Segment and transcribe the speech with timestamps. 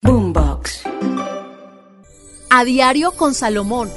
[0.00, 0.84] Boombox.
[2.50, 3.90] A diario con Salomón.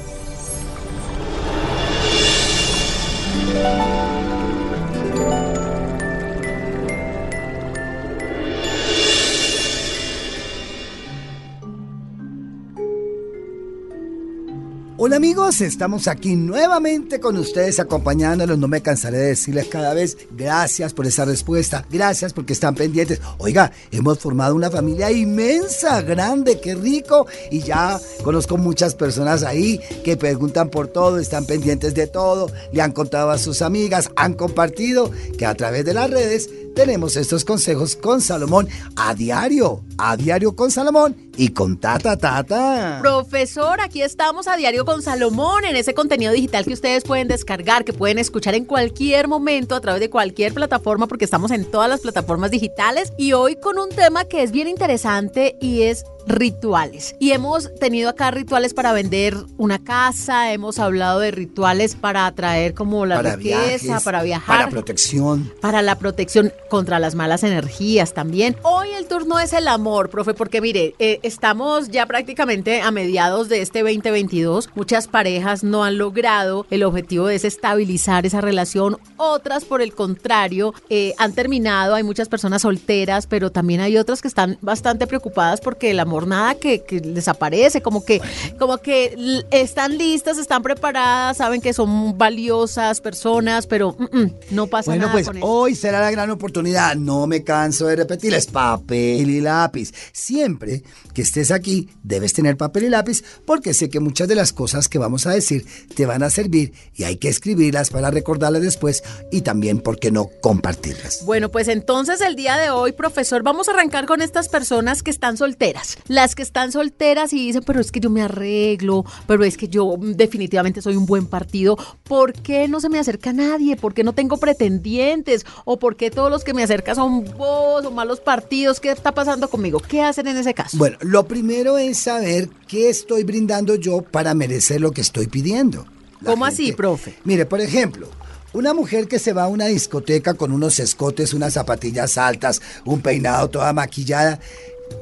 [15.04, 18.56] Hola amigos, estamos aquí nuevamente con ustedes acompañándolos.
[18.56, 23.20] No me cansaré de decirles cada vez gracias por esa respuesta, gracias porque están pendientes.
[23.38, 27.26] Oiga, hemos formado una familia inmensa, grande, qué rico.
[27.50, 32.80] Y ya conozco muchas personas ahí que preguntan por todo, están pendientes de todo, le
[32.80, 37.44] han contado a sus amigas, han compartido que a través de las redes tenemos estos
[37.44, 42.98] consejos con Salomón a diario, a diario con Salomón y con Tata Tata.
[43.00, 47.84] Profesor, aquí estamos a diario con Salomón en ese contenido digital que ustedes pueden descargar,
[47.84, 51.88] que pueden escuchar en cualquier momento a través de cualquier plataforma, porque estamos en todas
[51.88, 53.12] las plataformas digitales.
[53.16, 57.14] Y hoy con un tema que es bien interesante y es rituales.
[57.18, 62.74] Y hemos tenido acá rituales para vender una casa, hemos hablado de rituales para atraer
[62.74, 64.58] como la Para riqueza, viajes, para viajar.
[64.58, 65.52] Para protección.
[65.60, 68.56] para la protección contra las malas energías también.
[68.62, 73.48] Hoy el turno es el amor, profe, porque mire, eh, estamos ya prácticamente a mediados
[73.48, 74.70] de este 2022.
[74.74, 78.98] Muchas parejas no han logrado el objetivo de estabilizar esa relación.
[79.16, 81.94] Otras, por el contrario, eh, han terminado.
[81.94, 86.11] Hay muchas personas solteras, pero también hay otras que están bastante preocupadas porque el amor
[86.20, 88.20] nada que, que les aparece, como que,
[88.58, 94.66] como que están listas, están preparadas, saben que son valiosas personas, pero mm, mm, no
[94.66, 95.46] pasa Bueno, nada pues con eso.
[95.46, 96.94] hoy será la gran oportunidad.
[96.96, 99.92] No me canso de repetirles papel y lápiz.
[100.12, 100.82] Siempre
[101.14, 104.88] que estés aquí, debes tener papel y lápiz porque sé que muchas de las cosas
[104.88, 109.02] que vamos a decir te van a servir y hay que escribirlas para recordarlas después
[109.30, 111.24] y también, ¿por qué no, compartirlas?
[111.24, 115.10] Bueno, pues entonces el día de hoy, profesor, vamos a arrancar con estas personas que
[115.10, 115.98] están solteras.
[116.08, 119.68] Las que están solteras y dicen, pero es que yo me arreglo, pero es que
[119.68, 121.76] yo definitivamente soy un buen partido.
[122.02, 123.76] ¿Por qué no se me acerca nadie?
[123.76, 125.44] ¿Por qué no tengo pretendientes?
[125.64, 128.80] ¿O por qué todos los que me acercan son vos o malos partidos?
[128.80, 129.80] ¿Qué está pasando conmigo?
[129.80, 130.76] ¿Qué hacen en ese caso?
[130.78, 135.86] Bueno, lo primero es saber qué estoy brindando yo para merecer lo que estoy pidiendo.
[136.20, 137.16] La ¿Cómo así, profe?
[137.24, 138.08] Mire, por ejemplo,
[138.52, 143.00] una mujer que se va a una discoteca con unos escotes, unas zapatillas altas, un
[143.00, 144.40] peinado toda maquillada,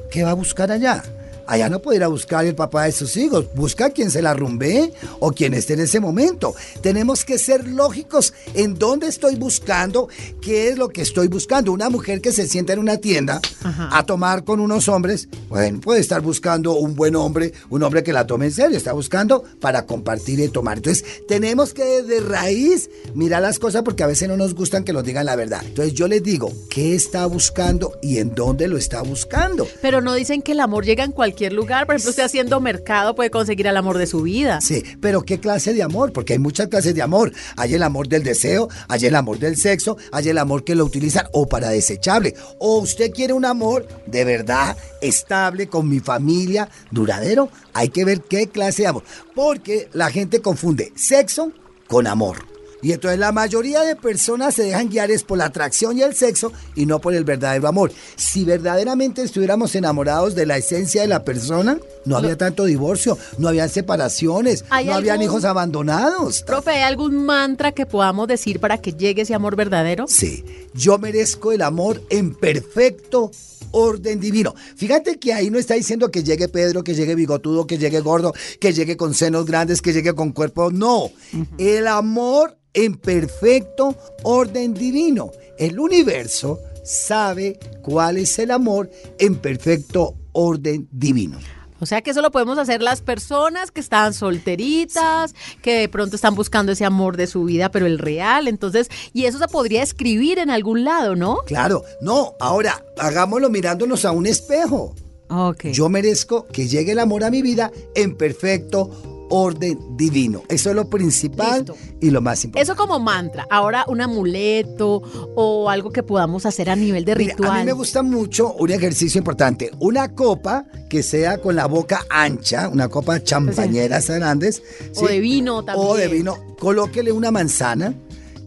[0.09, 1.03] ¿qué va a buscar allá?
[1.51, 4.21] Allá no puede ir a buscar el papá de sus hijos, busca a quien se
[4.21, 6.55] la rumbe o quien esté en ese momento.
[6.79, 10.07] Tenemos que ser lógicos en dónde estoy buscando,
[10.41, 11.73] qué es lo que estoy buscando.
[11.73, 15.99] Una mujer que se sienta en una tienda a tomar con unos hombres, bueno, puede
[15.99, 19.85] estar buscando un buen hombre, un hombre que la tome en serio, está buscando para
[19.85, 20.77] compartir y tomar.
[20.77, 24.93] Entonces, tenemos que de raíz mirar las cosas porque a veces no nos gustan que
[24.93, 25.63] nos digan la verdad.
[25.65, 29.67] Entonces, yo les digo, ¿qué está buscando y en dónde lo está buscando?
[29.81, 31.85] Pero no dicen que el amor llega en cualquier lugar.
[31.85, 34.61] Por ejemplo, usted haciendo mercado puede conseguir el amor de su vida.
[34.61, 36.13] Sí, pero ¿qué clase de amor?
[36.13, 37.31] Porque hay muchas clases de amor.
[37.57, 40.85] Hay el amor del deseo, hay el amor del sexo, hay el amor que lo
[40.85, 42.35] utilizan o para desechable.
[42.59, 47.49] O usted quiere un amor de verdad, estable, con mi familia, duradero.
[47.73, 49.03] Hay que ver qué clase de amor.
[49.33, 51.51] Porque la gente confunde sexo
[51.87, 52.50] con amor.
[52.81, 56.15] Y entonces la mayoría de personas se dejan guiar es por la atracción y el
[56.15, 57.91] sexo y no por el verdadero amor.
[58.15, 63.47] Si verdaderamente estuviéramos enamorados de la esencia de la persona, no había tanto divorcio, no
[63.49, 66.43] había separaciones, ¿Hay no habían algún- hijos abandonados.
[66.43, 70.05] Profe, ¿hay algún mantra que podamos decir para que llegue ese amor verdadero?
[70.07, 70.43] Sí,
[70.73, 73.31] yo merezco el amor en perfecto
[73.73, 74.53] orden divino.
[74.75, 78.33] Fíjate que ahí no está diciendo que llegue Pedro, que llegue bigotudo, que llegue gordo,
[78.59, 80.71] que llegue con senos grandes, que llegue con cuerpo.
[80.71, 81.09] No,
[81.57, 85.31] el amor en perfecto orden divino.
[85.57, 88.89] El universo sabe cuál es el amor
[89.19, 91.39] en perfecto orden divino.
[91.81, 95.33] O sea que eso lo podemos hacer las personas que están solteritas,
[95.63, 98.47] que de pronto están buscando ese amor de su vida, pero el real.
[98.47, 101.37] Entonces, y eso se podría escribir en algún lado, ¿no?
[101.47, 104.93] Claro, no, ahora hagámoslo mirándonos a un espejo.
[105.29, 105.67] Ok.
[105.67, 110.43] Yo merezco que llegue el amor a mi vida en perfecto orden divino.
[110.49, 111.75] Eso es lo principal Listo.
[111.99, 112.71] y lo más importante.
[112.71, 113.47] Eso como mantra.
[113.49, 115.01] Ahora un amuleto
[115.35, 117.51] o algo que podamos hacer a nivel de Mira, ritual.
[117.51, 119.71] a mí me gusta mucho un ejercicio importante.
[119.79, 124.61] Una copa que sea con la boca ancha, una copa champañera esas grandes.
[124.97, 125.87] O de vino también.
[125.89, 126.37] O de vino.
[126.59, 127.93] Colóquele una manzana.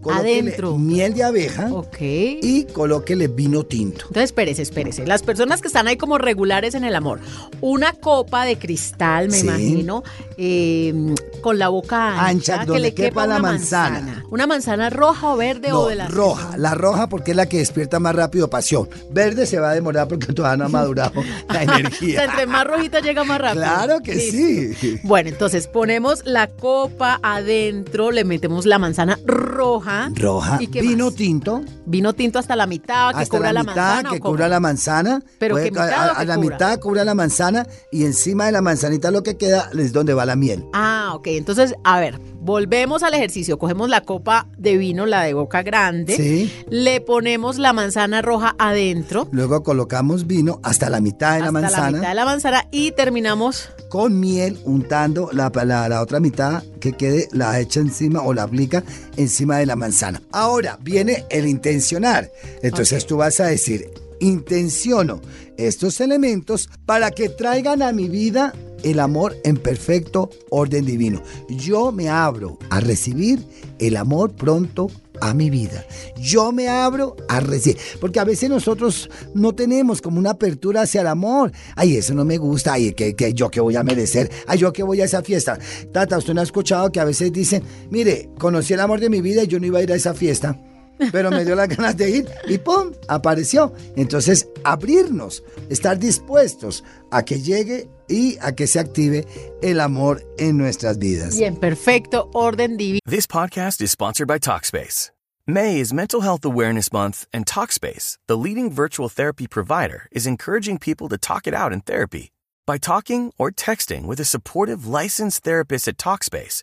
[0.05, 0.79] Colóquele Adentro.
[0.79, 1.69] Miel de abeja.
[1.73, 1.97] Ok.
[2.01, 4.03] Y colóquele vino tinto.
[4.07, 5.07] Entonces, espérese, espérese.
[5.07, 7.19] Las personas que están ahí como regulares en el amor.
[7.61, 9.47] Una copa de cristal, me Sí.
[9.47, 10.03] imagino,
[10.37, 14.25] eh, con la boca ancha, Ancha, donde quepa la una manzana.
[14.31, 16.57] Una manzana roja o verde No, o de la roja.
[16.57, 18.89] La roja porque es la que despierta más rápido pasión.
[19.11, 21.13] Verde se va a demorar porque todavía no ha madurado
[21.49, 22.25] la O sea, energía.
[22.25, 23.63] entre más rojita llega más rápido.
[23.65, 24.79] Claro que Listo.
[24.81, 25.01] sí.
[25.03, 29.94] Bueno, entonces ponemos la copa adentro, le metemos la manzana roja.
[30.15, 30.59] Roja.
[30.61, 31.15] ¿Y qué Vino más?
[31.15, 31.61] tinto.
[31.87, 34.11] Vino tinto hasta la mitad, que hasta cubra la la, manzana.
[34.11, 35.23] que cubra la manzana.
[35.39, 36.51] ¿Pero Puede- qué mitad a, que la cubra?
[36.51, 40.25] mitad cubra la manzana y encima de la manzanita lo que queda es donde va
[40.27, 40.65] la miel.
[40.73, 41.27] Ah, ok.
[41.29, 43.59] Entonces, a ver, volvemos al ejercicio.
[43.59, 46.15] Cogemos la copa de vino, la de boca grande.
[46.17, 46.53] Sí.
[46.71, 49.29] Le ponemos la manzana roja adentro.
[49.33, 52.93] Luego colocamos vino hasta la mitad de la manzana la mitad de la manzana y
[52.93, 53.71] terminamos.
[53.89, 58.43] con miel untando la, la- la otra mitad que quede la echa encima o la
[58.43, 58.83] aplica
[59.17, 60.21] encima de la manzana.
[60.33, 62.31] Ahora viene el intencionar.
[62.63, 63.89] Entonces tú vas a decir,
[64.25, 65.21] intenciono
[65.57, 71.23] estos elementos para que traigan a mi vida el amor en perfecto orden divino.
[71.49, 73.45] Yo me abro a recibir
[73.79, 74.91] el amor pronto
[75.21, 75.87] a mi vida.
[76.21, 77.79] Yo me abro a recibir.
[78.01, 81.53] Porque a veces nosotros no tenemos como una apertura hacia el amor.
[81.77, 82.75] Ay, eso no me gusta.
[82.75, 84.31] Ay, que, que yo que voy a merecer.
[84.47, 85.59] Ay, yo que voy a esa fiesta.
[85.93, 89.21] Tata, usted no ha escuchado que a veces dicen, mire, conocí el amor de mi
[89.21, 90.61] vida y yo no iba a ir a esa fiesta.
[91.13, 92.93] Pero me dio las ganas de ir y ¡pum!
[93.09, 93.73] apareció.
[93.97, 99.25] Entonces, abrirnos, estar dispuestos a que llegue y a que se active
[99.63, 101.37] el amor en nuestras vidas.
[101.37, 103.01] y en perfecto orden divino.
[103.07, 105.11] This podcast is sponsored by Talkspace.
[105.47, 110.79] May is Mental Health Awareness Month, and Talkspace, the leading virtual therapy provider, is encouraging
[110.79, 112.31] people to talk it out in therapy.
[112.67, 116.63] By talking or texting with a supportive licensed therapist at Talkspace,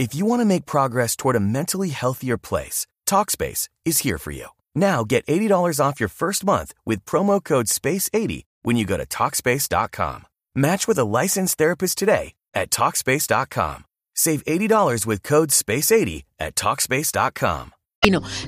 [0.00, 4.30] If you want to make progress toward a mentally healthier place, Talkspace is here for
[4.30, 4.46] you.
[4.74, 9.04] Now get $80 off your first month with promo code SPACE80 when you go to
[9.04, 10.24] Talkspace.com.
[10.54, 13.84] Match with a licensed therapist today at Talkspace.com.
[14.14, 17.72] Save $80 with code SPACE80 at Talkspace.com.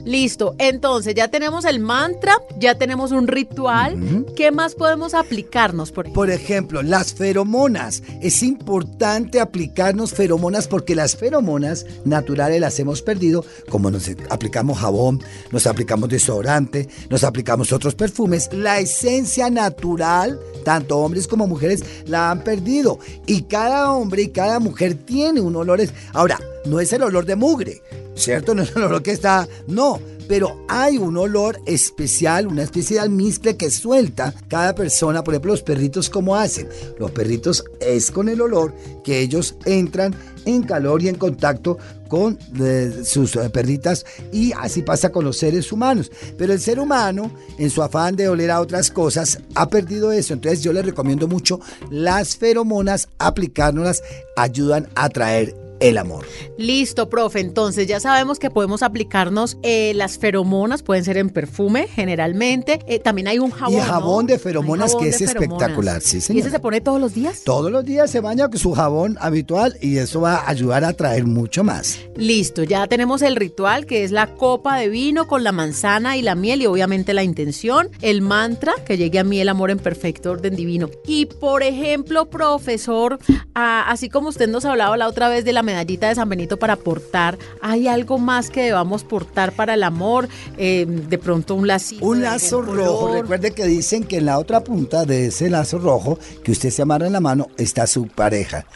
[0.06, 0.54] Listo.
[0.56, 4.24] Entonces, ya tenemos el mantra, ya tenemos un ritual.
[4.34, 5.92] ¿Qué más podemos aplicarnos?
[5.92, 6.22] Por ejemplo?
[6.22, 8.02] Por ejemplo, las feromonas.
[8.22, 15.22] Es importante aplicarnos feromonas porque las feromonas naturales las hemos perdido, como nos aplicamos jabón,
[15.50, 18.48] nos aplicamos desodorante, nos aplicamos otros perfumes.
[18.54, 23.00] La esencia natural, tanto hombres como mujeres, la han perdido.
[23.26, 25.82] Y cada hombre y cada mujer tiene un olor.
[26.14, 27.82] Ahora, no es el olor de mugre,
[28.14, 28.54] ¿cierto?
[28.62, 29.48] No es el olor que está.
[29.66, 29.98] No.
[30.28, 35.22] Pero hay un olor especial, una especie de almizcle que suelta cada persona.
[35.22, 36.68] Por ejemplo, los perritos, ¿cómo hacen?
[36.98, 38.72] Los perritos es con el olor
[39.04, 40.14] que ellos entran
[40.44, 41.76] en calor y en contacto
[42.08, 46.10] con eh, sus eh, perritas y así pasa con los seres humanos.
[46.36, 50.34] Pero el ser humano, en su afán de oler a otras cosas, ha perdido eso.
[50.34, 54.02] Entonces yo les recomiendo mucho las feromonas, aplicárnoslas,
[54.36, 56.26] ayudan a traer el amor.
[56.58, 57.40] Listo, profe.
[57.40, 62.80] Entonces ya sabemos que podemos aplicarnos eh, las feromonas, pueden ser en perfume generalmente.
[62.86, 63.78] Eh, también hay un jabón.
[63.78, 64.32] Y jabón ¿no?
[64.32, 66.46] de feromonas jabón que es espectacular, sí, ¿Y señora.
[66.46, 67.42] ese se pone todos los días?
[67.44, 70.92] Todos los días se baña con su jabón habitual y eso va a ayudar a
[70.92, 71.98] traer mucho más.
[72.16, 76.22] Listo, ya tenemos el ritual que es la copa de vino con la manzana y
[76.22, 79.78] la miel y obviamente la intención, el mantra que llegue a mí el amor en
[79.78, 80.90] perfecto orden divino.
[81.06, 83.18] Y por ejemplo, profesor,
[83.54, 86.58] ah, así como usted nos hablaba la otra vez de la medallita de San Benito
[86.58, 90.28] para portar, ¿hay algo más que debamos portar para el amor?
[90.56, 92.04] Eh, de pronto un lacito.
[92.04, 93.00] Un lazo rojo.
[93.00, 93.22] color.
[93.22, 96.82] Recuerde que dicen que en la otra punta de ese lazo rojo que usted se
[96.82, 98.66] amarra en la mano está su pareja.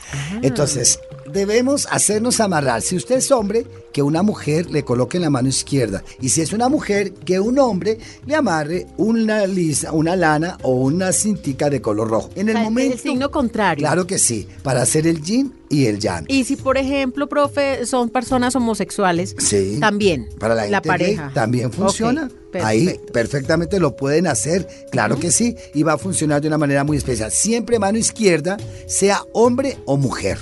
[0.42, 0.98] Entonces,
[1.36, 2.82] debemos hacernos amarrar.
[2.82, 6.02] Si usted es hombre, que una mujer le coloque en la mano izquierda.
[6.20, 10.72] Y si es una mujer, que un hombre le amarre una lisa, una lana o
[10.72, 12.30] una cintica de color rojo.
[12.34, 12.94] En el O sea, momento.
[12.94, 13.82] el signo contrario.
[13.86, 16.24] Claro que sí, para hacer el yin y el yang.
[16.28, 19.78] Y si, por ejemplo, profe, son personas homosexuales, Sí.
[19.80, 22.24] también Para la, pareja también funciona.
[22.48, 26.56] Ok, Ahí perfectamente lo pueden hacer, claro que sí, y va a funcionar de una
[26.56, 27.30] manera muy especial.
[27.30, 30.38] Siempre mano izquierda, sea hombre o mujer.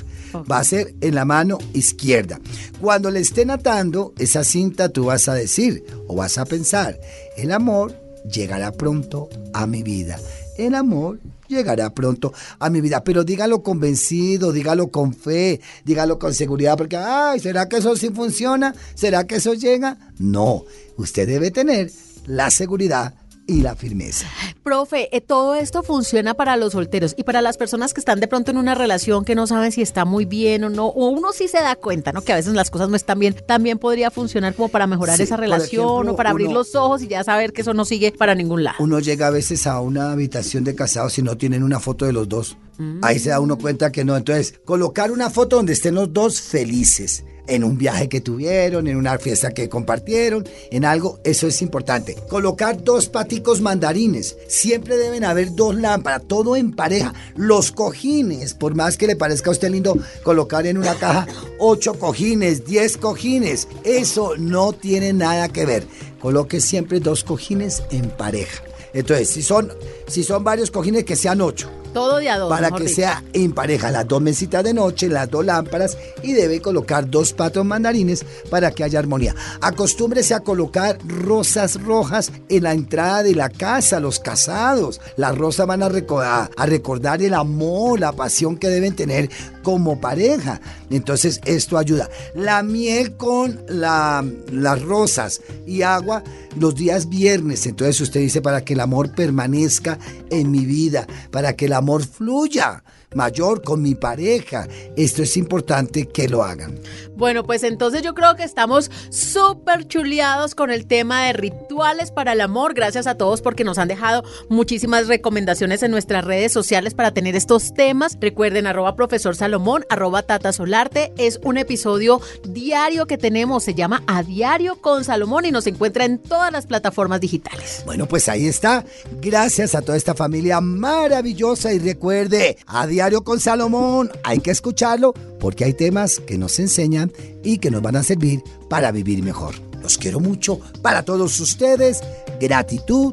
[0.51, 2.41] Va a ser en la mano izquierda.
[2.81, 6.99] Cuando le estén atando esa cinta, tú vas a decir o vas a pensar,
[7.37, 7.95] el amor
[8.31, 10.19] llegará pronto a mi vida.
[10.57, 13.05] El amor llegará pronto a mi vida.
[13.05, 18.11] Pero dígalo convencido, dígalo con fe, dígalo con seguridad, porque, ay, ¿será que eso sí
[18.11, 18.75] funciona?
[18.95, 19.99] ¿Será que eso llega?
[20.19, 20.65] No,
[20.97, 21.91] usted debe tener
[22.27, 23.15] la seguridad
[23.47, 24.27] y la firmeza.
[24.63, 28.29] Profe, eh, todo esto funciona para los solteros y para las personas que están de
[28.29, 31.33] pronto en una relación que no saben si está muy bien o no, o uno
[31.33, 32.23] sí se da cuenta, ¿no?
[32.23, 35.25] Que a veces las cosas no están bien, también podría funcionar como para mejorar Sí,
[35.25, 37.85] esa relación ejemplo, o para abrir uno- los ojos y ya saber que eso no
[37.85, 38.77] sigue para ningún lado.
[38.81, 42.13] Uno llega a veces a una habitación de casados y no tienen una foto de
[42.13, 42.57] los dos.
[43.03, 44.17] Ahí se da uno cuenta que no.
[44.17, 47.25] Entonces, colocar una foto donde estén los dos felices.
[47.47, 52.17] En un viaje que tuvieron, en una fiesta que compartieron, en algo, eso es importante.
[52.31, 54.39] Colocar dos paticos mandarines.
[54.49, 57.13] Siempre deben haber dos lámparas, todo en pareja.
[57.37, 61.27] Los cojines, por más que le parezca a usted lindo colocar en una caja
[61.59, 65.87] ocho cojines, diez cojines, eso no tiene nada que ver.
[66.21, 68.63] Coloque siempre dos cojines en pareja.
[68.95, 69.71] Entonces, si son,
[70.07, 71.69] si son varios cojines, que sean ocho.
[71.95, 72.51] Todo de a dos.
[72.51, 72.97] Para que dicho.
[72.97, 77.33] sea en pareja, las dos mesitas de noche, las dos lámparas y debe colocar dos
[77.33, 79.35] patos mandarines para que haya armonía.
[79.63, 85.01] Acostúmbrese a colocar rosas rojas en la entrada de la casa, los casados.
[85.17, 89.31] Las rosas van a, reco- a- a recordar el amor, la pasión que deben tener
[89.65, 90.61] como pareja.
[90.91, 92.09] Entonces esto ayuda.
[92.37, 96.23] La miel con la- las rosas y agua
[96.57, 97.67] los días viernes.
[97.67, 99.99] Entonces usted dice para que el amor permanezca
[100.31, 102.85] en mi vida, para que el amor fluya
[103.15, 104.69] mayor con mi pareja.
[104.97, 106.79] Esto es importante que lo hagan.
[107.17, 112.33] Bueno, pues entonces yo creo que estamos súper chuleados con el tema de rituales para
[112.33, 112.75] el amor.
[112.75, 117.37] Gracias a todos porque nos han dejado muchísimas recomendaciones en nuestras redes sociales para tener
[117.37, 118.17] estos temas.
[118.21, 121.13] Recuerden, arroba profesor Salomón, arroba Tata Solarte.
[121.17, 123.65] Es un episodio diario que tenemos.
[123.65, 127.83] Se llama A Diario con Salomón y nos encuentra en todas las plataformas digitales.
[127.87, 128.85] Bueno, pues ahí está.
[129.21, 135.15] Gracias a toda esta familia maravillosa y recuerde, a diario con Salomón hay que escucharlo
[135.41, 139.57] porque hay temas que nos enseñan y que nos van a servir para vivir mejor.
[139.83, 140.61] Los quiero mucho.
[140.81, 142.01] Para todos ustedes,
[142.41, 143.13] gratitud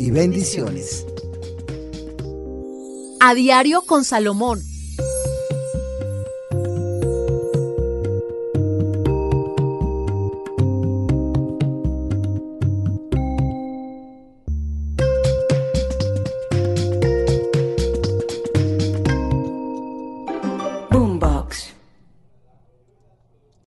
[0.00, 1.06] y bendiciones.
[3.20, 4.62] A Diario con Salomón